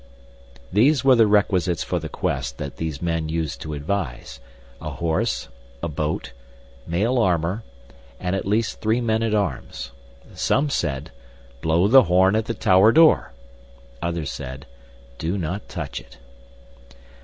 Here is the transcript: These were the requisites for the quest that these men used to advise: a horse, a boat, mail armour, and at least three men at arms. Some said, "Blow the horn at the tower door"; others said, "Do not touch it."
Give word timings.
These 0.73 1.03
were 1.03 1.13
the 1.13 1.27
requisites 1.27 1.83
for 1.83 1.99
the 1.99 2.09
quest 2.09 2.57
that 2.57 2.77
these 2.77 3.03
men 3.03 3.29
used 3.29 3.61
to 3.61 3.75
advise: 3.75 4.39
a 4.81 4.89
horse, 4.89 5.47
a 5.83 5.87
boat, 5.87 6.31
mail 6.87 7.19
armour, 7.19 7.61
and 8.19 8.35
at 8.35 8.47
least 8.47 8.81
three 8.81 8.99
men 8.99 9.21
at 9.21 9.35
arms. 9.35 9.91
Some 10.33 10.71
said, 10.71 11.11
"Blow 11.61 11.87
the 11.87 12.05
horn 12.05 12.35
at 12.35 12.45
the 12.45 12.55
tower 12.55 12.91
door"; 12.91 13.33
others 14.01 14.31
said, 14.31 14.65
"Do 15.19 15.37
not 15.37 15.69
touch 15.69 15.99
it." 15.99 16.17